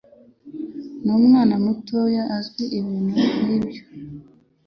[1.03, 3.83] N'umwana mutoya azi ibintu nk'ibyo.